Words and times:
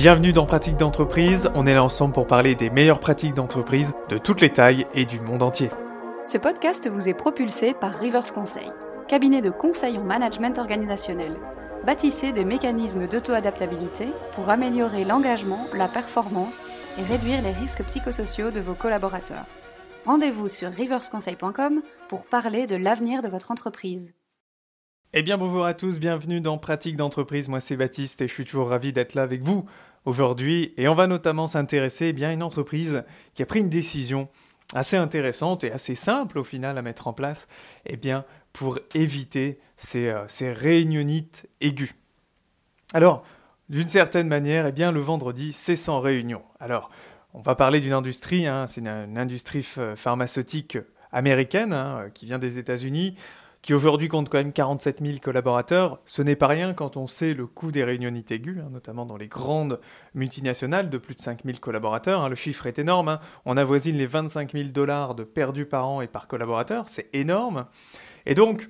Bienvenue 0.00 0.32
dans 0.32 0.46
Pratique 0.46 0.76
d'entreprise, 0.76 1.50
on 1.56 1.66
est 1.66 1.74
là 1.74 1.82
ensemble 1.82 2.14
pour 2.14 2.28
parler 2.28 2.54
des 2.54 2.70
meilleures 2.70 3.00
pratiques 3.00 3.34
d'entreprise 3.34 3.94
de 4.08 4.16
toutes 4.16 4.40
les 4.40 4.50
tailles 4.50 4.86
et 4.94 5.04
du 5.04 5.18
monde 5.18 5.42
entier. 5.42 5.70
Ce 6.24 6.38
podcast 6.38 6.88
vous 6.88 7.08
est 7.08 7.14
propulsé 7.14 7.74
par 7.74 7.94
Rivers 7.94 8.32
Conseil, 8.32 8.70
cabinet 9.08 9.40
de 9.40 9.50
conseil 9.50 9.98
en 9.98 10.04
management 10.04 10.56
organisationnel. 10.60 11.36
Bâtissez 11.84 12.30
des 12.30 12.44
mécanismes 12.44 13.08
d'auto-adaptabilité 13.08 14.06
pour 14.36 14.48
améliorer 14.50 15.04
l'engagement, 15.04 15.66
la 15.74 15.88
performance 15.88 16.62
et 16.96 17.02
réduire 17.02 17.42
les 17.42 17.50
risques 17.50 17.82
psychosociaux 17.82 18.52
de 18.52 18.60
vos 18.60 18.74
collaborateurs. 18.74 19.46
Rendez-vous 20.04 20.46
sur 20.46 20.70
riversconseil.com 20.70 21.82
pour 22.08 22.26
parler 22.26 22.68
de 22.68 22.76
l'avenir 22.76 23.20
de 23.20 23.28
votre 23.28 23.50
entreprise. 23.50 24.12
Eh 25.14 25.22
bien 25.22 25.38
bonjour 25.38 25.64
à 25.64 25.72
tous, 25.72 26.00
bienvenue 26.00 26.42
dans 26.42 26.58
Pratique 26.58 26.98
d'entreprise, 26.98 27.48
moi 27.48 27.60
c'est 27.60 27.78
Baptiste 27.78 28.20
et 28.20 28.28
je 28.28 28.32
suis 28.34 28.44
toujours 28.44 28.68
ravi 28.68 28.92
d'être 28.92 29.14
là 29.14 29.22
avec 29.22 29.40
vous 29.40 29.64
aujourd'hui 30.04 30.74
et 30.76 30.86
on 30.86 30.94
va 30.94 31.06
notamment 31.06 31.46
s'intéresser 31.46 32.14
eh 32.14 32.24
à 32.26 32.30
une 32.30 32.42
entreprise 32.42 33.04
qui 33.32 33.42
a 33.42 33.46
pris 33.46 33.60
une 33.60 33.70
décision 33.70 34.28
assez 34.74 34.98
intéressante 34.98 35.64
et 35.64 35.72
assez 35.72 35.94
simple 35.94 36.38
au 36.38 36.44
final 36.44 36.76
à 36.76 36.82
mettre 36.82 37.06
en 37.06 37.14
place 37.14 37.48
eh 37.86 37.96
bien, 37.96 38.26
pour 38.52 38.80
éviter 38.94 39.58
ces, 39.78 40.08
euh, 40.08 40.26
aiguës. 41.62 41.94
Alors, 42.92 43.24
d'une 43.70 43.88
certaine 43.88 44.28
manière, 44.28 44.66
eh 44.66 44.72
bien, 44.72 44.92
le 44.92 45.00
vendredi, 45.00 45.54
c'est 45.54 45.76
sans 45.76 46.00
réunion. 46.00 46.42
Alors, 46.60 46.90
on 47.32 47.40
va 47.40 47.54
parler 47.54 47.80
d'une 47.80 47.94
industrie, 47.94 48.46
hein, 48.46 48.66
c'est 48.66 48.82
une, 48.82 49.16
industrie 49.16 49.66
pharmaceutique 49.96 50.76
américaine 51.12 51.72
hein, 51.72 52.10
qui 52.12 52.26
vient 52.26 52.38
des 52.38 52.58
États-Unis 52.58 53.14
qui 53.62 53.74
aujourd'hui 53.74 54.08
compte 54.08 54.28
quand 54.28 54.38
même 54.38 54.52
47 54.52 55.04
000 55.04 55.18
collaborateurs. 55.20 56.00
Ce 56.06 56.22
n'est 56.22 56.36
pas 56.36 56.46
rien 56.46 56.74
quand 56.74 56.96
on 56.96 57.06
sait 57.06 57.34
le 57.34 57.46
coût 57.46 57.72
des 57.72 57.84
réunionites 57.84 58.30
aiguës, 58.30 58.60
hein, 58.60 58.70
notamment 58.72 59.04
dans 59.04 59.16
les 59.16 59.28
grandes 59.28 59.80
multinationales 60.14 60.90
de 60.90 60.98
plus 60.98 61.14
de 61.14 61.20
5 61.20 61.44
000 61.44 61.58
collaborateurs. 61.58 62.22
Hein. 62.22 62.28
Le 62.28 62.36
chiffre 62.36 62.66
est 62.66 62.78
énorme. 62.78 63.08
Hein. 63.08 63.20
On 63.44 63.56
avoisine 63.56 63.96
les 63.96 64.06
25 64.06 64.52
000 64.52 64.68
dollars 64.68 65.14
de 65.14 65.24
perdus 65.24 65.66
par 65.66 65.88
an 65.88 66.00
et 66.00 66.06
par 66.06 66.28
collaborateur. 66.28 66.88
C'est 66.88 67.08
énorme. 67.12 67.66
Et 68.26 68.34
donc, 68.34 68.68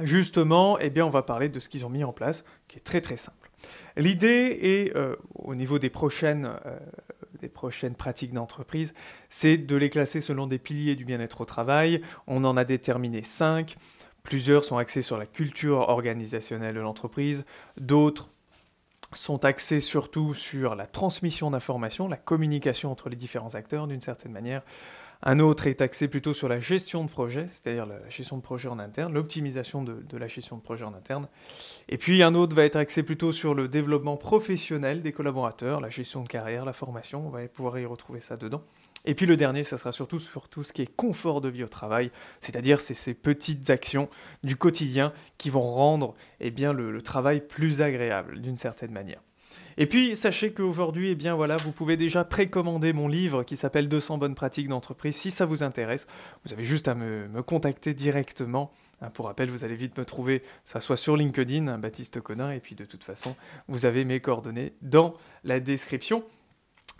justement, 0.00 0.78
eh 0.78 0.90
bien, 0.90 1.06
on 1.06 1.10
va 1.10 1.22
parler 1.22 1.48
de 1.48 1.58
ce 1.58 1.68
qu'ils 1.68 1.86
ont 1.86 1.90
mis 1.90 2.04
en 2.04 2.12
place, 2.12 2.44
qui 2.68 2.76
est 2.76 2.82
très 2.82 3.00
très 3.00 3.16
simple. 3.16 3.50
L'idée 3.96 4.58
est, 4.60 4.96
euh, 4.96 5.16
au 5.34 5.54
niveau 5.54 5.78
des 5.78 5.88
prochaines 5.88 6.50
euh, 6.66 6.78
des 7.36 7.48
prochaines 7.48 7.94
pratiques 7.94 8.32
d'entreprise, 8.32 8.94
c'est 9.30 9.58
de 9.58 9.76
les 9.76 9.90
classer 9.90 10.20
selon 10.20 10.46
des 10.46 10.58
piliers 10.58 10.96
du 10.96 11.04
bien-être 11.04 11.40
au 11.40 11.44
travail. 11.44 12.02
On 12.26 12.44
en 12.44 12.56
a 12.56 12.64
déterminé 12.64 13.22
cinq. 13.22 13.76
Plusieurs 14.22 14.64
sont 14.64 14.76
axés 14.76 15.02
sur 15.02 15.18
la 15.18 15.26
culture 15.26 15.88
organisationnelle 15.88 16.74
de 16.74 16.80
l'entreprise, 16.80 17.44
d'autres 17.76 18.28
sont 19.12 19.44
axés 19.44 19.80
surtout 19.80 20.34
sur 20.34 20.74
la 20.74 20.86
transmission 20.86 21.50
d'informations, 21.50 22.08
la 22.08 22.16
communication 22.16 22.90
entre 22.90 23.08
les 23.08 23.16
différents 23.16 23.54
acteurs 23.54 23.86
d'une 23.86 24.00
certaine 24.00 24.32
manière. 24.32 24.62
Un 25.22 25.40
autre 25.40 25.66
est 25.66 25.80
axé 25.80 26.08
plutôt 26.08 26.34
sur 26.34 26.48
la 26.48 26.60
gestion 26.60 27.04
de 27.04 27.10
projet, 27.10 27.46
c'est-à-dire 27.48 27.86
la 27.86 28.08
gestion 28.08 28.36
de 28.36 28.42
projet 28.42 28.68
en 28.68 28.78
interne, 28.78 29.12
l'optimisation 29.12 29.82
de, 29.82 30.04
la 30.16 30.28
gestion 30.28 30.56
de 30.56 30.62
projet 30.62 30.84
en 30.84 30.94
interne. 30.94 31.28
Et 31.88 31.98
puis 31.98 32.22
un 32.22 32.34
autre 32.34 32.54
va 32.54 32.64
être 32.64 32.76
axé 32.76 33.02
plutôt 33.02 33.32
sur 33.32 33.54
le 33.54 33.68
développement 33.68 34.16
professionnel 34.16 35.02
des 35.02 35.12
collaborateurs, 35.12 35.80
la 35.80 35.90
gestion 35.90 36.22
de 36.22 36.28
carrière, 36.28 36.64
la 36.64 36.72
formation, 36.72 37.26
on 37.26 37.30
va 37.30 37.46
pouvoir 37.48 37.78
y 37.78 37.86
retrouver 37.86 38.20
ça 38.20 38.36
dedans. 38.36 38.62
Et 39.04 39.14
puis 39.14 39.26
le 39.26 39.36
dernier, 39.36 39.62
ça 39.62 39.78
sera 39.78 39.92
surtout 39.92 40.18
sur 40.18 40.48
tout 40.48 40.64
ce 40.64 40.72
qui 40.72 40.82
est 40.82 40.96
confort 40.96 41.40
de 41.40 41.48
vie 41.48 41.62
au 41.62 41.68
travail, 41.68 42.10
c'est-à-dire 42.40 42.80
ces 42.80 43.14
petites 43.14 43.70
actions 43.70 44.08
du 44.42 44.56
quotidien 44.56 45.12
qui 45.38 45.48
vont 45.48 45.62
rendre 45.62 46.14
eh 46.40 46.50
le 46.50 47.02
travail 47.02 47.40
plus 47.40 47.82
agréable 47.82 48.40
d'une 48.40 48.58
certaine 48.58 48.90
manière. 48.90 49.20
Et 49.78 49.86
puis, 49.86 50.16
sachez 50.16 50.52
qu'aujourd'hui, 50.52 51.10
eh 51.10 51.14
bien 51.14 51.34
voilà, 51.34 51.56
vous 51.56 51.72
pouvez 51.72 51.96
déjà 51.96 52.24
précommander 52.24 52.92
mon 52.92 53.08
livre 53.08 53.42
qui 53.42 53.56
s'appelle 53.56 53.88
200 53.88 54.18
bonnes 54.18 54.34
pratiques 54.34 54.68
d'entreprise. 54.68 55.16
Si 55.16 55.30
ça 55.30 55.44
vous 55.44 55.62
intéresse, 55.62 56.06
vous 56.44 56.52
avez 56.52 56.64
juste 56.64 56.88
à 56.88 56.94
me, 56.94 57.42
contacter 57.42 57.94
directement. 57.94 58.70
Hein, 59.02 59.10
pour 59.10 59.26
rappel, 59.26 59.50
vous 59.50 59.64
allez 59.64 59.76
vite 59.76 59.98
me 59.98 60.06
trouver, 60.06 60.42
ça 60.64 60.80
soit 60.80 60.96
sur 60.96 61.16
LinkedIn, 61.16 61.68
hein, 61.68 61.78
Baptiste 61.78 62.20
Conin, 62.22 62.50
et 62.52 62.60
puis 62.60 62.74
de 62.74 62.86
toute 62.86 63.04
façon, 63.04 63.36
vous 63.68 63.84
avez 63.84 64.06
mes 64.06 64.20
coordonnées 64.20 64.72
dans 64.80 65.14
la 65.44 65.60
description. 65.60 66.24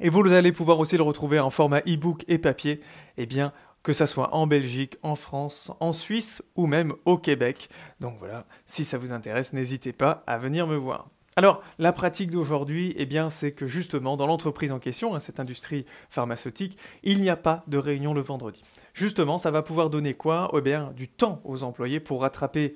Et 0.01 0.11
vous 0.11 0.21
allez 0.31 0.53
pouvoir 0.53 0.79
aussi 0.79 0.99
le 0.99 1.03
retrouver 1.03 1.41
en 1.41 1.49
format 1.49 1.81
e-book 1.81 2.23
et 2.29 2.37
papier, 2.37 2.83
eh 3.17 3.25
bien, 3.25 3.55
que 3.87 3.93
ça 3.93 4.09
soit 4.09 4.35
en 4.35 4.47
Belgique, 4.49 4.99
en 5.03 5.15
France, 5.15 5.71
en 5.79 5.93
Suisse 5.93 6.43
ou 6.57 6.67
même 6.67 6.93
au 7.05 7.17
Québec. 7.17 7.71
Donc 8.01 8.17
voilà, 8.19 8.45
si 8.67 8.85
ça 8.85 8.99
vous 8.99 9.13
intéresse, 9.13 9.53
n'hésitez 9.53 9.93
pas 9.93 10.25
à 10.27 10.39
venir 10.39 10.67
me 10.67 10.77
voir. 10.77 11.09
Alors, 11.39 11.63
la 11.79 11.93
pratique 11.93 12.31
d'aujourd'hui, 12.31 12.95
eh 12.97 13.05
bien, 13.05 13.29
c'est 13.29 13.53
que 13.53 13.67
justement, 13.67 14.17
dans 14.17 14.27
l'entreprise 14.27 14.73
en 14.73 14.79
question, 14.79 15.15
hein, 15.15 15.21
cette 15.21 15.39
industrie 15.39 15.85
pharmaceutique, 16.09 16.79
il 17.03 17.21
n'y 17.21 17.29
a 17.29 17.37
pas 17.37 17.63
de 17.67 17.77
réunion 17.77 18.15
le 18.15 18.23
vendredi. 18.23 18.65
Justement, 18.95 19.37
ça 19.37 19.51
va 19.51 19.61
pouvoir 19.61 19.91
donner 19.91 20.15
quoi? 20.15 20.51
Eh 20.57 20.63
bien, 20.63 20.95
du 20.97 21.09
temps 21.09 21.43
aux 21.45 21.63
employés 21.63 22.01
pour 22.01 22.23
rattraper 22.23 22.71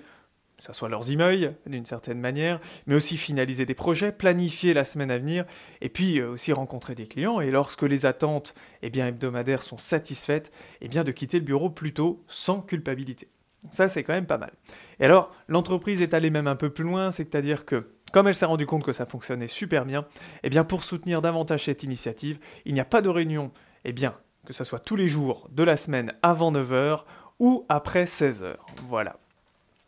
que 0.58 0.66
ce 0.66 0.74
soit 0.74 0.90
leurs 0.90 1.10
emails 1.10 1.54
d'une 1.64 1.86
certaine 1.86 2.20
manière, 2.20 2.60
mais 2.86 2.94
aussi 2.94 3.16
finaliser 3.16 3.64
des 3.64 3.72
projets, 3.72 4.12
planifier 4.12 4.74
la 4.74 4.84
semaine 4.84 5.10
à 5.10 5.16
venir, 5.16 5.46
et 5.80 5.88
puis 5.88 6.20
euh, 6.20 6.32
aussi 6.32 6.52
rencontrer 6.52 6.94
des 6.94 7.06
clients. 7.06 7.40
Et 7.40 7.50
lorsque 7.50 7.80
les 7.80 8.04
attentes 8.04 8.54
eh 8.82 8.90
bien, 8.90 9.06
hebdomadaires 9.06 9.62
sont 9.62 9.78
satisfaites, 9.78 10.52
eh 10.82 10.88
bien, 10.88 11.02
de 11.02 11.12
quitter 11.12 11.38
le 11.38 11.46
bureau 11.46 11.70
plus 11.70 11.94
tôt 11.94 12.22
sans 12.28 12.60
culpabilité. 12.60 13.30
Ça, 13.70 13.88
c'est 13.88 14.02
quand 14.02 14.14
même 14.14 14.26
pas 14.26 14.38
mal. 14.38 14.52
Et 15.00 15.04
alors, 15.04 15.34
l'entreprise 15.48 16.00
est 16.00 16.14
allée 16.14 16.30
même 16.30 16.46
un 16.46 16.56
peu 16.56 16.70
plus 16.70 16.84
loin, 16.84 17.10
c'est-à-dire 17.10 17.66
que 17.66 17.88
comme 18.12 18.28
elle 18.28 18.34
s'est 18.34 18.46
rendue 18.46 18.66
compte 18.66 18.84
que 18.84 18.92
ça 18.92 19.06
fonctionnait 19.06 19.48
super 19.48 19.84
bien, 19.84 20.04
eh 20.42 20.50
bien 20.50 20.64
pour 20.64 20.84
soutenir 20.84 21.22
davantage 21.22 21.64
cette 21.64 21.82
initiative, 21.82 22.38
il 22.64 22.74
n'y 22.74 22.80
a 22.80 22.84
pas 22.84 23.02
de 23.02 23.08
réunion, 23.08 23.50
eh 23.84 23.92
bien, 23.92 24.14
que 24.46 24.52
ce 24.52 24.64
soit 24.64 24.78
tous 24.78 24.96
les 24.96 25.08
jours 25.08 25.48
de 25.52 25.62
la 25.62 25.76
semaine 25.76 26.12
avant 26.22 26.52
9h 26.52 27.04
ou 27.38 27.66
après 27.68 28.04
16h. 28.04 28.54
Voilà. 28.88 29.16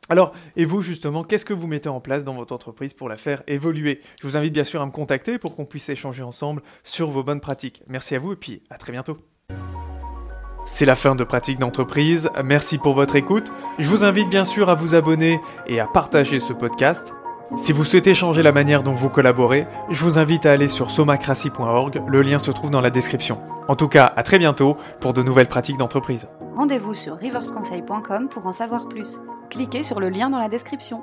Alors, 0.09 0.33
et 0.56 0.65
vous 0.65 0.83
justement, 0.83 1.22
qu'est-ce 1.22 1.44
que 1.44 1.55
vous 1.55 1.66
mettez 1.66 1.88
en 1.88 2.00
place 2.00 2.25
dans 2.25 2.34
votre 2.34 2.53
entreprise 2.53 2.93
pour 2.93 3.09
la 3.09 3.16
faire 3.16 3.43
évoluer? 3.47 4.00
Je 4.21 4.27
vous 4.27 4.37
invite 4.37 4.53
bien 4.53 4.65
sûr 4.65 4.83
à 4.83 4.87
me 4.87 4.91
contacter 4.91 5.39
pour 5.39 5.54
qu'on 5.54 5.65
puisse 5.65 5.89
échanger 5.89 6.22
ensemble 6.22 6.62
sur 6.84 7.10
vos 7.10 7.22
bonnes 7.22 7.41
pratiques. 7.41 7.83
Merci 7.87 8.16
à 8.16 8.19
vous 8.19 8.33
et 8.33 8.37
puis 8.37 8.62
à 8.69 8.78
très 8.78 8.93
bientôt. 8.93 9.16
C'est 10.65 10.84
la 10.87 10.94
fin 10.94 11.15
de 11.15 11.25
Pratique 11.25 11.59
d'entreprise, 11.59 12.31
merci 12.44 12.78
pour 12.78 12.94
votre 12.94 13.16
écoute. 13.16 13.53
Je 13.78 13.89
vous 13.89 14.04
invite 14.04 14.28
bien 14.28 14.44
sûr 14.44 14.71
à 14.71 14.75
vous 14.77 14.94
abonner 14.94 15.41
et 15.66 15.81
à 15.81 15.87
partager 15.87 16.39
ce 16.39 16.53
podcast. 16.53 17.12
Si 17.56 17.72
vous 17.72 17.84
souhaitez 17.84 18.14
changer 18.14 18.42
la 18.42 18.50
manière 18.50 18.82
dont 18.82 18.92
vous 18.92 19.10
collaborez, 19.10 19.66
je 19.90 20.02
vous 20.02 20.18
invite 20.18 20.46
à 20.46 20.52
aller 20.52 20.68
sur 20.68 20.90
somacracy.org, 20.90 22.02
le 22.06 22.22
lien 22.22 22.38
se 22.38 22.50
trouve 22.50 22.70
dans 22.70 22.80
la 22.80 22.90
description. 22.90 23.38
En 23.68 23.76
tout 23.76 23.88
cas, 23.88 24.10
à 24.16 24.22
très 24.22 24.38
bientôt 24.38 24.78
pour 25.00 25.12
de 25.12 25.22
nouvelles 25.22 25.48
pratiques 25.48 25.76
d'entreprise. 25.76 26.30
Rendez-vous 26.52 26.94
sur 26.94 27.14
riversconseil.com 27.14 28.28
pour 28.28 28.46
en 28.46 28.52
savoir 28.52 28.88
plus. 28.88 29.20
Cliquez 29.50 29.82
sur 29.82 30.00
le 30.00 30.08
lien 30.08 30.30
dans 30.30 30.38
la 30.38 30.48
description. 30.48 31.02